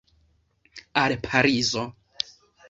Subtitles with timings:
[1.01, 1.85] Al Parizo!